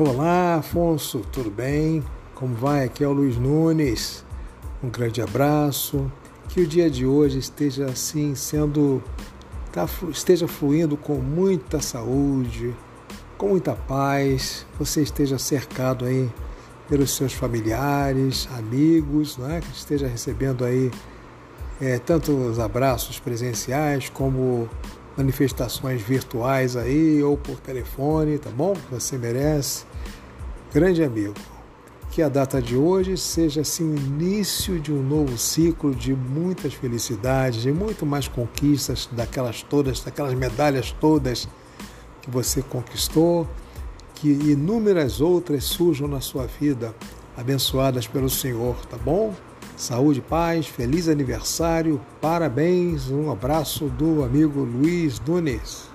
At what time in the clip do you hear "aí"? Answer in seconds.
16.04-16.30, 20.64-20.92, 26.76-27.20